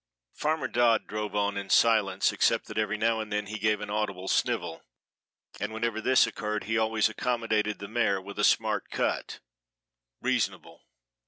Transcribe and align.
Farmer 0.33 0.67
Dodd 0.67 1.05
drove 1.05 1.35
on 1.35 1.57
in 1.57 1.69
silence, 1.69 2.31
except 2.33 2.65
that 2.65 2.77
every 2.79 2.97
now 2.97 3.19
and 3.19 3.31
then 3.31 3.45
he 3.45 3.59
gave 3.59 3.81
an 3.81 3.91
audible 3.91 4.27
snivel, 4.27 4.81
and 5.59 5.71
whenever 5.71 6.01
this 6.01 6.25
occurred 6.25 6.63
he 6.63 6.75
always 6.75 7.07
accommodated 7.07 7.77
the 7.77 7.87
mare 7.87 8.19
with 8.19 8.39
a 8.39 8.43
smart 8.43 8.89
cut 8.89 9.41
reasonable! 10.19 10.87